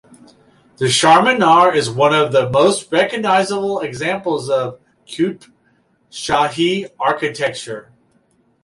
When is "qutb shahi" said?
5.05-6.89